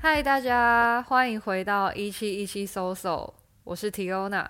[0.00, 3.32] 嗨，大家欢迎回到一七一七 SoSo，
[3.64, 4.46] 我是 Tiona。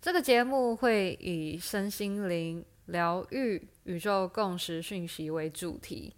[0.00, 6.14] 这个节目会以身心灵疗愈、宇宙共识讯息为主题。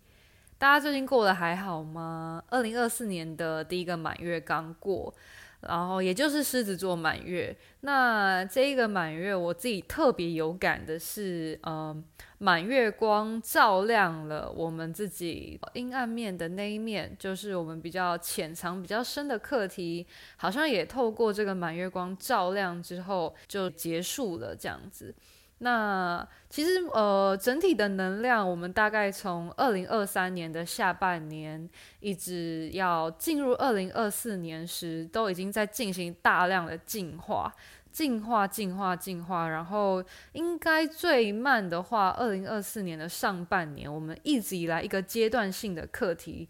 [0.58, 2.44] 大家最近过得还好吗？
[2.50, 5.12] 二零二四年的第一个满月刚过。
[5.60, 12.04] 然后也就是狮子座满月，那这个满月，我自己特别有感的是，嗯，
[12.38, 20.06] 满月光照亮了我们自己阴暗面的那一面，就是我们比较潜藏、比较深的课题，
[20.36, 25.14] 好像也透过这个满月光照亮之后就结束了这样子。
[25.58, 31.66] 那其实呃，整体的能量，我们大概从二零二三年的下半年，
[32.00, 37.50] 一直要进入二零二四年时，都已经在进行大量的进化、
[37.90, 39.48] 进化、进化、进化。
[39.48, 46.46] 然后应该最慢的话，二零二四年的上半年，我们一直以来一个阶段性的课题。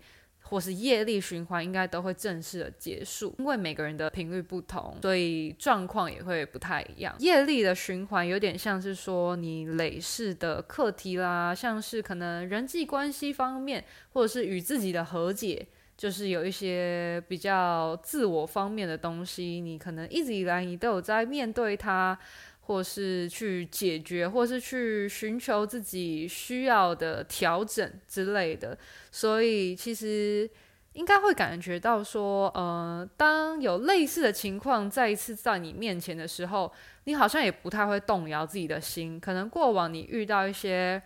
[0.48, 7.14] 或是业力循环应该都会正式的结束，因为每个人的频率不同，所以状况也会不太一样。
[7.18, 15.66] 业力的循环有点像是说你累世的课题啦，像是可能人际关系方面，或者是与自己的和解，
[15.96, 22.18] 就是有一些比较自我方面的东西，你可能一直以来你都有在面对它。
[22.66, 28.76] 或是去解决，或是去寻求自己需要的调整之类的，
[29.12, 30.50] 所以其实
[30.94, 36.72] 应该会感觉到说，呃，当有类似的情况再一次在你面前的时候，
[37.04, 39.20] 你好像也不太会动摇自己的心。
[39.20, 41.00] 可能过往你遇到一些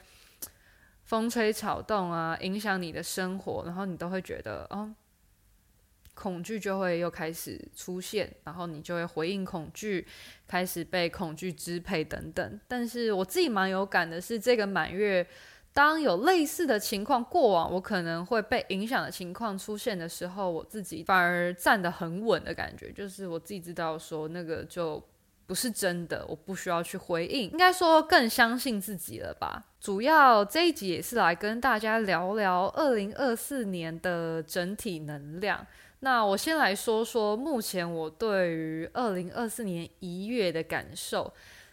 [1.05, 4.94] 风吹草动啊，影响你的生活，然后你都会觉得，哦。
[6.20, 10.06] 恐惧就会又开始出现，然后你就会回应恐惧，
[10.46, 12.60] 开始被恐惧支配等等。
[12.68, 15.26] 但是我自己蛮有感的是，这个满月，
[15.72, 25.03] 当有类似的情况，过往我可能会被影响的情况出现的时候，我自己反而站得很稳的感觉，就是我自己知道说那个就
[25.47, 29.64] 不是真的，我不需要去回应，应该说更相信自己了吧。
[29.80, 35.66] 主要这一集也是来跟大家聊聊二零二四年的整体能量。
[36.00, 41.33] 那我先来说说目前我对于二零二四年一月的感受。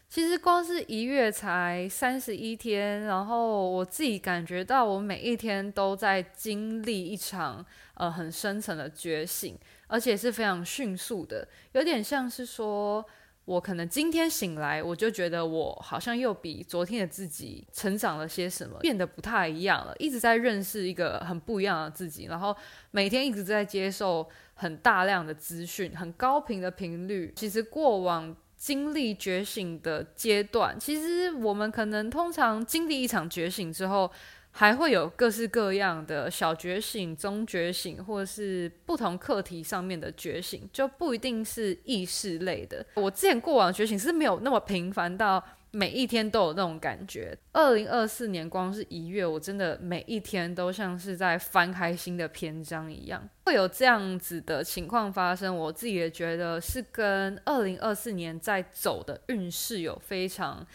[0.10, 13.06] 其实光是一月才三十一天，然后我自己感觉到我每一天都在经历一场呃很深层的觉醒，而且是非常迅速的，有点像是说。
[13.48, 19.96] 我可能今天醒来，我就觉得我好像又比昨天的自己成长了些什么，变得不太一样了。
[20.00, 22.54] 一直在认识一个很不一样的自己，然后
[22.92, 27.32] 每天一直在接受很大量的资讯，很高频的频率。
[27.38, 34.12] 其实过往经历觉醒的阶段，其实我们可能通常经历一场觉醒之后。
[34.58, 42.84] 还会有各式各样的小觉醒、中觉醒，或是不同课题上面的觉醒，就不一定是意识类的。
[42.96, 47.38] 我之前过往觉醒是没有那么频繁到每一天都有那种感觉。
[47.52, 55.56] 二零二四年光是一月，我真的每一天都像是在翻开新的篇章一样，会有这样子的情况发生。
[55.56, 60.66] 我自己也觉得是跟二零二四年在走的运势有非常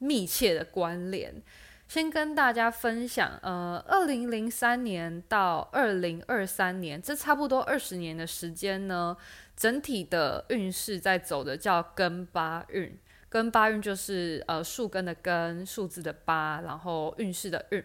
[0.00, 1.40] 密切的关联。
[1.88, 9.16] 先跟大家分享，呃，二零零三年到二零二三年，这差不多二十年的时间呢，
[9.56, 12.94] 整体的运势在走的叫根八运，
[13.30, 17.82] 根八运就是呃树根的根，数字的八，然后运势的运。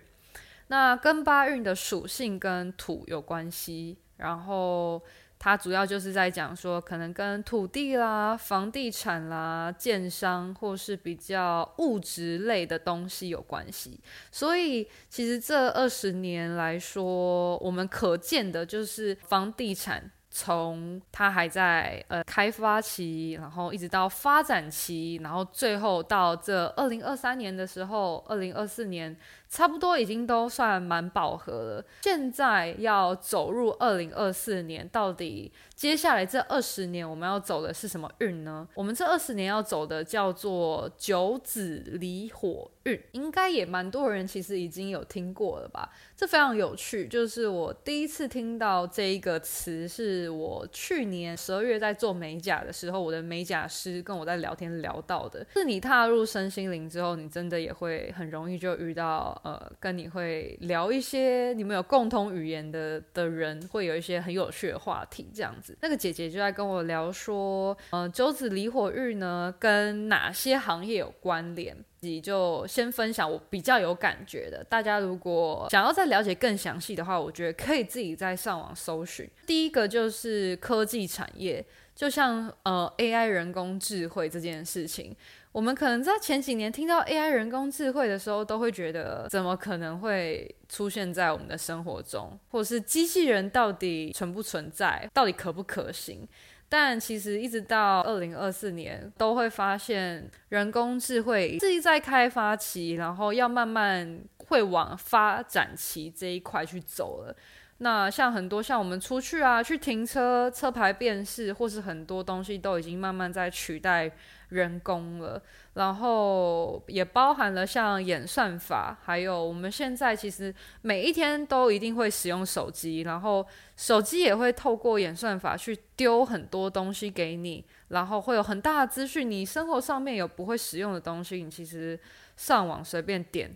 [0.68, 5.02] 那根八运的属性跟土有关系，然后。
[5.44, 14.00] 它主要就是在讲说，可能跟土地啦、房地产啦、建商或是比较物质类的东西有关系。
[14.32, 29.14] 所以，其实这二十年来说，我们可见的就是房地产从它还在呃开发期，然后一直到发展期，然后最后到这二零二三年的时候，二零二四年。
[29.54, 38.68] 差不多已经都算蛮饱和了，现在要走入二零二四年，到底接下来这二十年我们要走的是什么运呢？
[38.74, 45.88] 我们这二十年要走的叫做九子离火运，应该也蛮多人其实已经有听过了吧？
[46.18, 55.46] 这非常有趣，就是我第一次听到这一个词，是我去年十二月在做美甲的时候，我的美甲师跟我在聊天聊到的。
[55.54, 59.40] 是你踏入身心灵之后，你真的也会很容易就遇到。
[59.44, 65.78] 呃，跟你会聊一些你们有共同语言的的人，会有一些很有趣的话题，这样子。
[65.82, 71.76] 那个姐姐就在跟我聊说，呃，九子离火日呢，跟哪些行业有关联？
[72.00, 74.64] 你就先分享我比较有感觉的。
[74.66, 79.30] 大家如果想要再了解更详细的话，我觉得可以自己在上网搜寻。
[79.46, 85.16] 第一个就是科技产业，就像呃 AI 人工智慧这件事情。
[85.54, 96.28] 我们可能在前几年听到 AI 人工智慧的时候，都会觉得怎么可能会出现在我们的生活中，或者是机器人到底存不存在，到底可不可行？
[96.68, 107.36] 但其实一直到二零二四年，都会发现人工智慧自己在开发期，然后要慢慢会往发展期这一块去走了。
[107.78, 114.12] 那像很多像我们出去啊，去停车，车牌辨识，或是很多东西都已经慢慢在取代。
[114.54, 115.42] 人工了，
[115.74, 123.46] 然后也包含了像演算法，还有我们现在其实每一天都一定会使用手机，然后
[123.76, 129.30] 手机也会透过演算法去丢很多东西给你，然后会有很大的资讯。
[129.30, 132.00] 你生活上面有不会使用的东西，你其实
[132.38, 133.56] 上网随便点、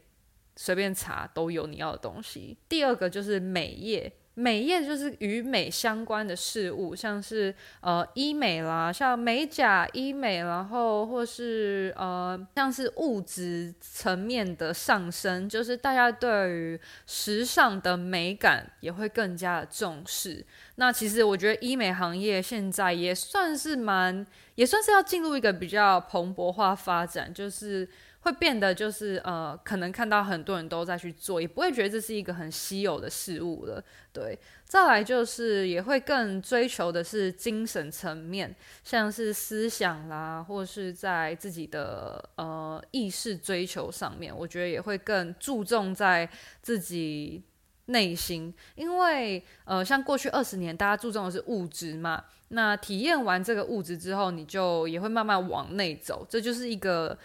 [0.55, 2.57] 随便查都有你要的东西。
[2.67, 4.11] 第二个就是美业。
[4.39, 7.51] 美业就是与美相关的事物，像是
[7.81, 20.45] 呃医美啦，像美甲、医美，然后或是呃像是物质层面的上升，就是大家对于时尚的美感也会更加的重视。
[20.75, 24.23] 那其实我觉得医美行业现在也算是蛮，
[24.53, 27.89] 也算是要进入一个比较蓬勃化发展，就是。
[28.27, 33.81] 会变得就是呃，可能看到很多人都在去做，也不会觉得这是一个很稀有的事物了。
[34.11, 38.53] 对，再来就是也会更追求的是精神层面，
[38.83, 46.29] 像是思想啦，或是在自己的呃意识追求上面，我觉得也会更注重在
[46.61, 47.41] 自己
[47.85, 57.17] 内心，因为呃，像过去二十年大家注重的是物质嘛，那体验完这个物质之后，你就也会慢慢往内走，这就是一个。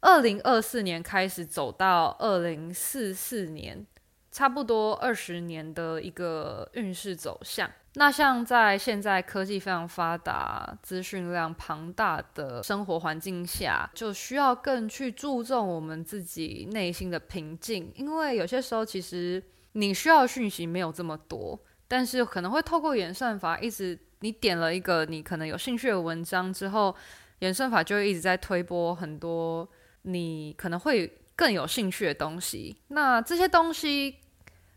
[0.00, 3.86] 二零二四年开始走到二零四四年，
[4.30, 7.70] 差不多二十年的一个运势走向。
[7.94, 17.92] 那像在现在科技非常发达、资讯量庞大的生活环境下，就需要更去注重我们自己内心的平静。
[17.96, 19.42] 因为有些时候，其实
[19.72, 21.58] 你需要讯息没有这么多，
[21.88, 26.94] 但是可能会透过演算法，一直你点了一个你可能有兴趣的文章之后，
[27.40, 29.68] 演算法就会一直在推播很多。
[30.02, 34.16] 你可能会更有兴趣的东西，那这些东西，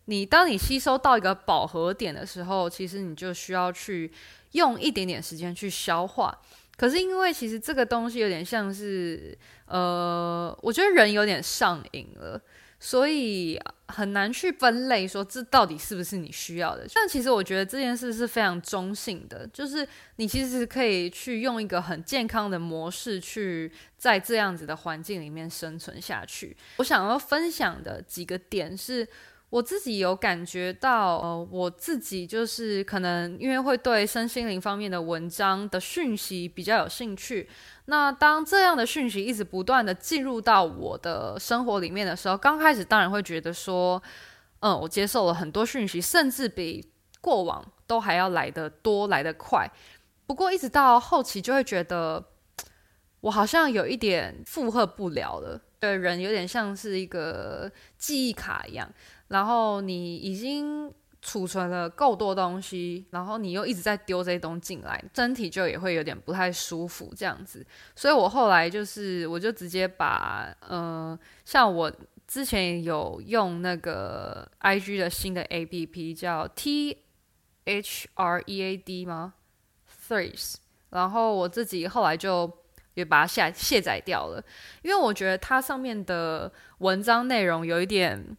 [0.06, 4.12] 你当你吸收到一个饱和点的时候，其实你就需要去
[4.52, 6.38] 用一点点时间去消化。
[6.76, 9.38] 可是因为其实这个东西有点像是，
[9.68, 12.42] 呃，我觉得人有点上瘾了。
[12.86, 13.58] 所以
[13.88, 16.86] 很难去分类，说这到底是不是你需要的。
[16.94, 19.88] 但其实我觉得这件事是非常中性的，就是
[20.18, 26.58] 你其实可以去用一个很健康的模式，去在这样子的环境里面生存下去。
[26.76, 29.08] 我想要分享的几个点是。
[29.54, 37.48] 我自己有感觉到，呃，我自己就是可能因为会对身心灵方面的文章的讯息比较有兴趣。
[37.86, 44.02] 那当这样的讯息一直不断的进入到我的生活里面的时候，刚开始当然会觉得说，
[44.62, 46.90] 嗯，我接受了很多讯息，甚至比
[47.22, 49.72] 过往都还要来得多，来得快。
[50.26, 52.26] 不过一直到后期就会觉得，
[53.20, 55.62] 我好像有一点负荷不了了。
[55.80, 58.90] 对人有点像是一个记忆卡一样。
[59.28, 67.66] 然后你已经储存了够多东西，然后你又一直在丢这些东西进来，身体就也会有点不太舒服这样子。
[67.96, 71.92] 所以我后来就是，我就直接把，呃，像我
[72.28, 76.98] 之前有用那个 I G 的新的 A P P 叫 T
[77.64, 79.36] H R E A D 吗
[80.08, 80.56] ？Threes，
[80.90, 82.52] 然后我自己后来就
[82.96, 84.44] 也把它下卸载掉了，
[84.82, 88.36] 因为我觉得它上面的文章内容有一点。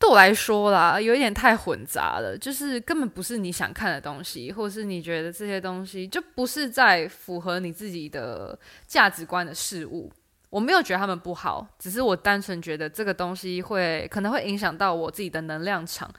[0.00, 10.10] 对我来说啦，有一点太混杂了，就是根本不是你想看的东西，或是你觉得这些东西就不是在符合你自己的价值观的事物。
[10.48, 16.10] 我没有觉得他们不好，只是我单纯觉得这个东西会可能会影响到我自己的能量场，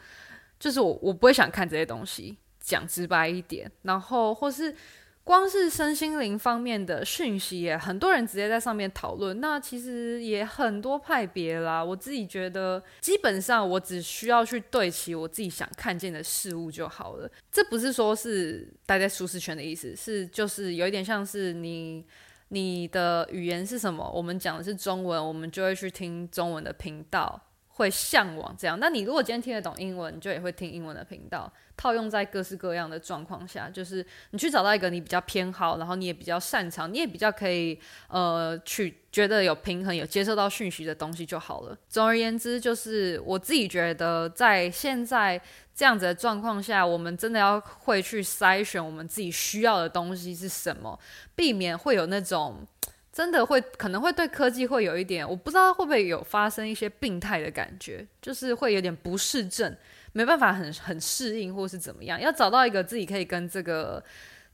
[0.59, 4.75] 就是我我不会想看这些东西，讲直白一点，然后或是。
[5.23, 9.39] 光是身心灵方面的讯息，也很多人直接在上面讨论。
[9.39, 11.83] 那其实也很多派别啦。
[11.83, 17.29] 我自己觉得，基本上我只需要去对齐我自己想看见的事物就好了。
[17.51, 22.03] 这不是说是待在舒适圈的意思，是就是有一点像是你
[22.49, 27.39] 你的语言是什么，我们讲的是中文，我们就会去听中文的频道。
[27.81, 28.79] 会向往这样。
[28.79, 31.51] 那你如果今天听得懂英文，你就也会听英文的频道。
[31.75, 41.75] 套用在各式各样的状况下，就是你去找到一个你比较偏好，然后你也比较擅长，你也比较可以呃去觉得有平衡、有接受到讯息的东西就好了。
[41.89, 45.41] 总而言之，就是我自己觉得在现在
[45.73, 50.99] 这样子的状况下，我们真的要会去筛选我们自己需要的东西是什么，
[51.35, 52.63] 避免会有那种。
[53.11, 59.75] 真的会可能会对科技会有一点，我不知道会不会有发生一些病态的感觉，就是会有点不适症，
[60.13, 64.03] 没办法很很适应或是怎么样，要找到一个自己可以跟这个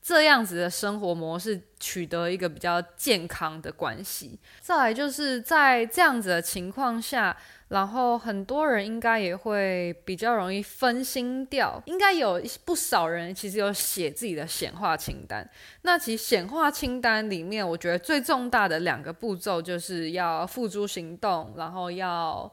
[0.01, 4.39] 这样子的生活模式取得一个比较健康的关系。
[4.59, 7.35] 再来就是在这样子的情况下。
[7.69, 15.45] 然后很多人应该也会比较容易分心掉，应该有不少人其实有写自己的显化清单。
[15.81, 22.49] 那其实显化清单里面，我觉得最重大的两个步骤就是要付诸行动，然后要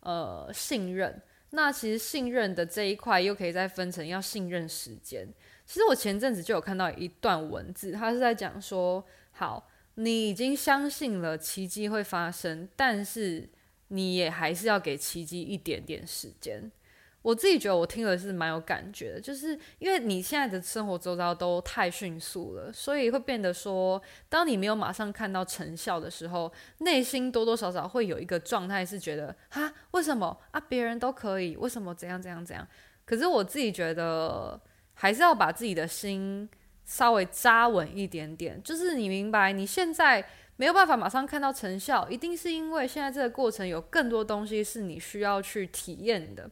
[0.00, 1.18] 呃信任。
[1.52, 5.26] 那其实信任的这一块又可以再分成要信任时间。
[5.64, 13.48] 其实我前阵子就有看到一段文字，他是在讲说：好，你已经相信了奇迹会发生，但是。
[13.92, 16.72] 你也还是要给奇迹一点点时间。
[17.20, 30.58] 我自己觉得我听了是蛮有感觉的，就是因为你现在的生活周遭都太迅速了，所以会变得说，当你没有马上看到成效的时候，内心多多少少会有一个状态是觉得，哈，为什么啊？
[30.58, 32.66] 别人都可以，为什么怎样怎样怎样？
[33.04, 34.60] 可是我自己觉得，
[34.94, 36.50] 还是要把自己的心
[36.84, 40.26] 稍微扎稳一点点，就是你明白你现在。
[40.56, 46.48] 没有办法马上看到成效，一定是因为现在这个过程有更多东西是你需要去体验的。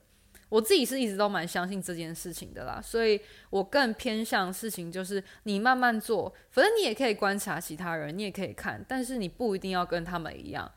[0.49, 10.69] 我自己是一直都蛮相信这件事情的啦，所以我更偏向事情就是你慢慢做，反正你也可以观察其他人，你也可以看，但是你不一定要跟他们一样，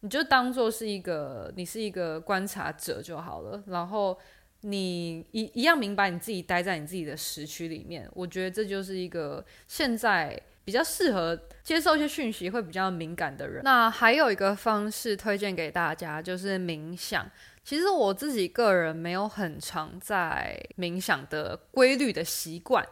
[0.00, 3.62] 你就当做是一个你是一个观察者就好了。
[3.68, 4.18] 然后
[4.62, 10.42] 你一一样明白你自己待在你自己的时区里面，我觉得这就是一个现在。
[10.66, 13.62] 比较适合接受一些讯息会比较敏感的人。
[13.62, 17.24] 那还有一个方式推荐给大家，就是冥想。
[17.62, 22.84] 其实我自己个人没有很常在冥想的规律的习惯，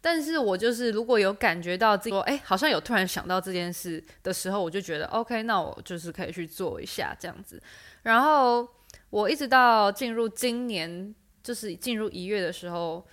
[0.00, 7.62] 但是我就是如果有感觉到自己说，哎，好像有突然想到这件事的时候，我就觉得 OK，那我就是可以去做一下这样子。
[8.04, 8.66] 然后
[9.10, 13.06] 我一直到进入今年，就是进入一月的时候。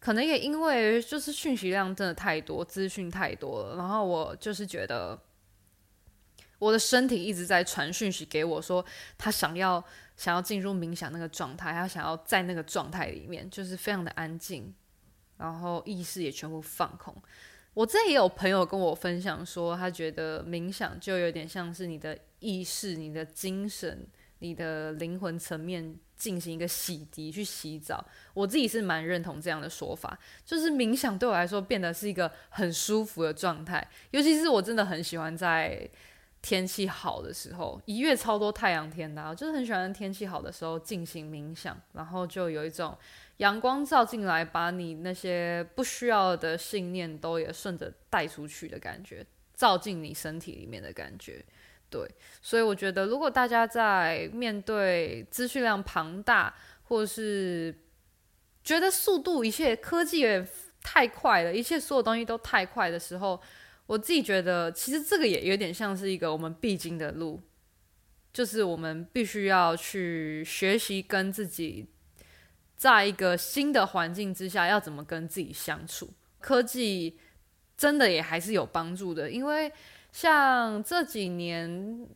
[0.00, 5.20] 可能也因为就是讯息量真的太多，资讯太多了，然后我就是觉得
[6.60, 8.84] 我的身体一直在传讯息给我说，
[9.16, 9.82] 他想要
[10.16, 14.72] 想要进入冥想那个状态，他想要在那个状态里面，就是非常的安静，
[15.36, 17.14] 然后意识也全部放空。
[17.74, 24.06] 我这也有朋友跟我分享说，他觉得冥想就有点像是你的意识、你的精神、
[24.38, 25.98] 你的灵魂层面。
[26.18, 30.18] 进行一个洗涤，去洗澡，我自己是蛮认同这样的说法。
[30.44, 35.88] 就是冥想对我来说变得是一个很舒服的状态，尤其是我真的很喜欢在
[36.42, 42.96] 天气好的时候，一月超多太阳天的，我就是很喜欢天气好的时候进行冥想，然后就有一种
[43.38, 51.44] 阳光照进来，把你那些不需要的信念都也顺着带出去的感觉，照进你身体里面的感觉。
[51.90, 52.06] 对，
[52.42, 57.74] 所以我觉得，如果大家在面对资讯量庞大，或是
[58.62, 60.46] 觉得速度一切科技也
[60.82, 63.40] 太快了，一切所有东西都太快的时候，
[63.86, 67.40] 我自己觉得，其实这个也有点像是一个我们必经的路，
[68.34, 71.86] 就是我们必须要去学习跟自己
[72.76, 76.12] 在一个新的环境之下要怎么跟自己相处。
[76.38, 77.18] 科技
[77.78, 79.72] 真的也还是有帮助的，因为。
[80.20, 81.70] 像这几年，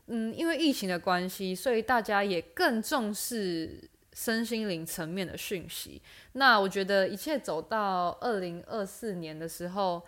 [0.09, 6.03] 嗯，因为疫情的关系，所以大家也更重视身心灵层面的讯息。
[6.33, 10.05] 那我觉得一切走到二零二四年的时候，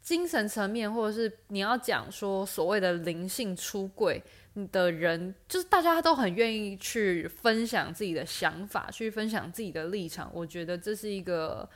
[0.00, 4.22] 精神层面或者是你要讲说所谓的灵性出柜
[4.72, 10.30] 的人，就是大家都很愿意去分享自己的想法，去分享自己的立场。
[10.32, 11.68] 我觉得这是一个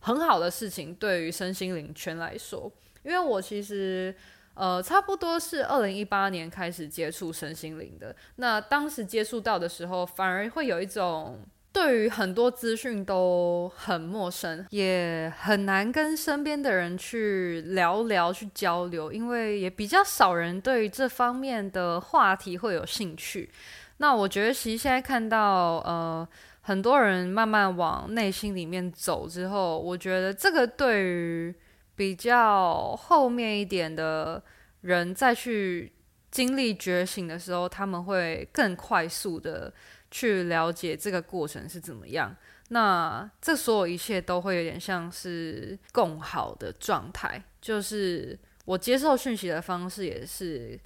[0.00, 2.70] 很好的事情，对于身心灵圈来说，
[3.02, 4.14] 因为我其实。
[4.54, 8.14] 呃，差不多是二零一八年开始接触身心灵的。
[8.36, 11.40] 那当时接触到的时候，反而会有一种
[11.72, 23.50] 对于很多资讯都很陌生，也很难跟身边的人去聊聊、去交流，因为也比较少人对于这方面的话题会有兴趣。
[23.96, 26.28] 那我觉得，其实现在看到呃
[26.60, 31.54] 很多人慢慢往内心里面走之后，我觉得这个对于
[31.94, 34.42] 比较后面一点的
[34.80, 35.92] 人再去
[36.30, 39.72] 经历觉醒的时候，他们会更快速的
[40.10, 42.36] 去了解这个过程是怎么样。
[42.68, 50.78] 那这所有一切都会有点像是共好的状态，就是我接受讯息的方式也是。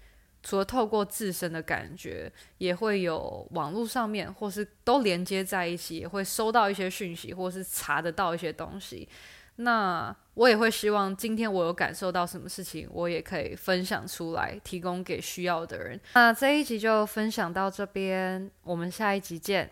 [0.42, 9.08] 除了透过自身的感觉，也会有网络上面或是都连接在一起，也会收到一些讯息，或是查得到一些东西。
[9.56, 16.00] 那我也会希望今天我有感受到什么事情，我也可以分享出来，提供给需要的人。
[16.14, 19.70] 那这一集就分享到这边，我们下一集见。